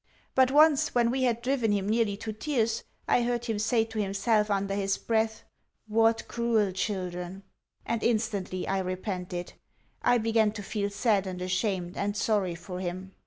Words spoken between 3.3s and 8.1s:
him say to himself under his breath, "What cruel children!" and